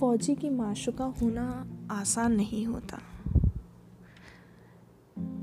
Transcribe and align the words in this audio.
फौजी 0.00 0.34
की 0.34 0.50
माशुका 0.50 1.04
होना 1.04 1.66
आसान 1.90 2.32
नहीं 2.32 2.66
होता। 2.66 2.98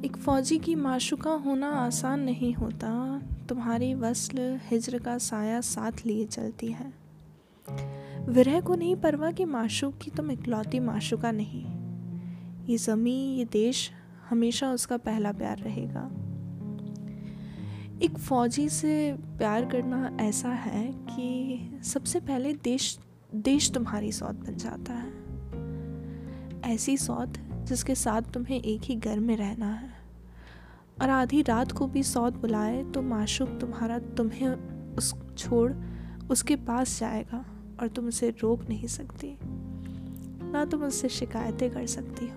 एक 0.05 0.17
फ़ौजी 0.17 0.59
की 0.59 0.75
माशुका 0.75 1.31
होना 1.31 1.69
आसान 1.69 2.19
नहीं 2.19 2.53
होता, 2.53 3.21
तुम्हारी 3.49 3.93
वस्ल 3.93 4.59
हिजर 4.63 4.99
का 4.99 5.17
साया 5.17 5.61
साथ 5.61 5.91
लिए 6.05 6.25
चलती 6.25 6.67
है। 6.67 6.93
विरह 8.29 8.61
को 8.61 8.75
नहीं 8.75 8.95
परवा 8.95 9.31
कि 9.31 9.45
माशुक 9.45 9.97
की 9.97 10.11
तुम 10.11 10.31
इकलौती 10.31 10.79
माशुका 10.79 11.31
नहीं। 11.31 11.65
ये 12.65 12.77
ज़मी 12.77 13.35
ये 13.35 13.45
देश, 13.45 13.91
हमेशा 14.29 14.71
उसका 14.71 14.97
पहला 14.97 15.31
प्यार 15.31 15.57
रहेगा। 15.57 16.11
एक 18.03 18.17
फ़ौजी 18.17 18.69
से 18.69 19.13
प्यार 19.13 19.65
करना 19.65 20.17
ऐसा 20.21 20.49
है 20.49 20.91
कि 20.93 21.79
सबसे 21.83 22.19
पहले 22.19 22.53
देश 22.53 22.99
देश 23.35 23.71
तुम्हारी 23.71 24.11
सौत 24.11 24.35
बन 24.35 24.55
जाता 24.55 24.93
है। 24.93 25.27
ऐसी 26.73 26.97
सौत 26.97 27.33
जिसके 27.63 27.95
साथ 27.95 28.21
तुम्हें 28.21 28.61
एक 28.61 28.81
ही 28.83 28.95
घर 28.95 29.19
में 29.19 29.37
रहना 29.37 29.73
है। 29.73 29.89
और 31.01 31.09
आधी 31.09 31.41
रात 31.41 31.71
को 31.71 31.87
भी 31.87 32.03
सौत 32.03 32.33
बुलाए 32.33 32.83
तो 32.83 33.01
माशुक 33.01 33.49
तुम्हारा 33.49 33.99
तुम्हें 33.99 34.47
उस 34.95 35.15
छोड़ 35.37 35.73
उसके 36.31 36.55
पास 36.55 36.99
जाएगा 36.99 37.45
और 37.81 37.87
तुम 37.87 38.07
उसे 38.07 38.29
रोक 38.29 38.69
नहीं 38.69 38.87
सकती। 38.87 39.37
ना 40.51 40.65
तुम 40.65 40.83
उससे 40.83 41.09
शिकायतें 41.09 41.71
कर 41.71 41.85
सकती 41.85 42.27
हो। 42.27 42.35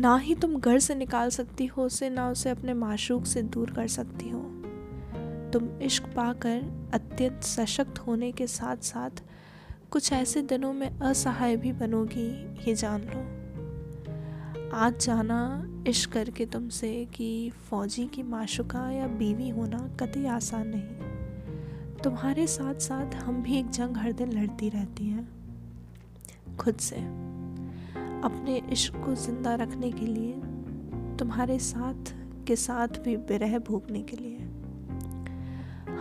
ना 0.00 0.16
ही 0.16 0.34
तुम 0.34 0.60
घर 0.60 0.78
से 0.78 0.94
निकाल 0.94 1.30
सकती 1.30 1.66
हो 1.66 1.82
उसे, 1.82 2.10
ना 2.10 2.30
उसे 2.30 2.50
अपने 2.50 2.74
माशूक 2.74 3.26
से 3.26 3.42
दूर 3.42 3.70
कर 3.70 3.88
सकती 3.88 4.28
हो। 4.28 4.57
तुम 5.52 5.80
इश्क 5.82 6.04
पाकर 6.04 6.90
अत्यंत 6.94 7.42
सशक्त 7.42 7.98
होने 7.98 8.32
के 8.32 8.46
साथ 8.46 8.76
साथ 8.76 9.10
कुछ 9.90 10.12
ऐसे 10.12 10.42
दिनों 10.42 10.72
में 10.72 10.98
असहाय 10.98 11.56
भी 11.56 11.72
बनोगी, 11.72 12.54
ये 12.68 12.74
जान 12.74 13.02
लो। 13.02 13.38
आज 14.76 15.06
जाना 15.06 15.68
इश्क 15.86 16.12
करके 16.12 16.46
तुमसे 16.46 17.08
कि 17.14 17.50
फौजी 17.50 18.06
की 18.06 18.22
माशुका 18.22 18.90
या 18.90 19.06
बीवी 19.06 19.48
होना 19.48 19.90
कतई 20.00 20.26
आसान 20.26 20.72
नहीं। 20.74 21.98
तुम्हारे 22.04 22.46
साथ 22.46 22.74
साथ 22.74 23.14
हम 23.14 23.42
भी 23.42 23.58
एक 23.58 23.70
जंग 23.70 23.96
हर 23.96 24.12
दिन 24.12 24.32
लड़ती 24.32 24.68
रहती 24.68 25.04
हैं। 25.04 25.28
खुद 26.56 26.76
से। 26.76 26.96
अपने 28.24 28.62
इश्क 28.72 28.96
को 28.96 29.14
ज़िंदा 29.14 29.54
रखने 29.54 29.90
के 29.92 30.06
लिए, 30.06 30.32
तुम्हारे 31.16 31.58
साथ 31.58 32.14
के 32.46 32.56
साथ 32.56 32.88
भी 32.88 33.16
बिरह 33.16 33.58
भोगने 33.58 34.02
के 34.02 34.16
लिए। 34.16 34.37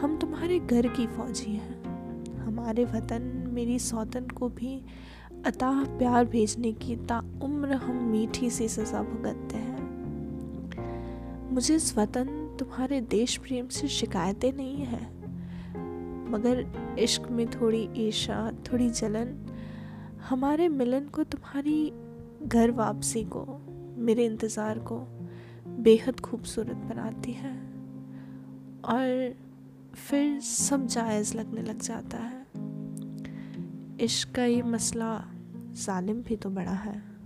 हम 0.02 0.18
तुम्हारे 0.18 0.60
घर 0.60 0.88
की 0.88 1.08
फौजी 1.08 1.52
हैं। 1.52 1.84
हमारे 2.38 2.86
वतन, 2.86 3.50
मेरी 3.54 3.80
सौतन 3.80 4.28
को 4.28 4.50
भी 4.50 4.82
अताह 5.46 5.84
प्यार 5.86 6.26
भेजने 6.26 6.72
की 6.72 6.96
ताउम्र 6.96 7.74
हम 7.74 7.96
मीठी 7.96 8.50
सी 8.50 8.68
सज़ा 8.68 9.02
भुगतते 9.04 9.58
हैं। 9.58 9.78
मुझे 11.54 11.76
इस 11.76 11.98
वतन, 11.98 12.56
तुम्हारे 12.60 13.02
देश 13.02 13.38
प्रेम 13.38 13.68
से 13.68 13.88
शिकायतें 13.88 14.54
नहीं 14.54 14.78
हैं। 14.78 15.18
मगर 16.32 16.66
इश्क 17.00 17.28
में 17.32 17.48
थोड़ी 17.52 17.90
ईर्षा 17.98 18.52
थोड़ी 18.52 18.90
जलन, 18.90 19.46
हमारे 20.30 20.68
मिलन 20.68 21.06
को 21.06 21.24
तुम्हारी 21.24 21.94
घर 22.44 22.72
वापसी 22.72 23.24
को, 23.24 23.46
मेरे 23.98 24.26
इंतज़ार 24.26 24.80
को 24.80 25.00
बेहद 25.68 26.20
खूबसूरत 26.20 26.76
बनाती 26.76 27.32
है। 27.32 27.56
और 28.86 29.36
फिर 29.98 30.40
सब 30.40 30.88
जायज़ 30.88 31.38
लगने 31.38 31.62
लग 31.62 31.82
जाता 31.82 32.18
है। 32.18 32.48
इश्क 34.00 34.36
का 34.36 34.46
ये 34.46 34.62
मसला, 34.62 35.26
जालिम 35.56 36.22
भी 36.22 36.36
तो 36.36 36.50
बड़ा 36.50 36.72
है। 36.72 37.17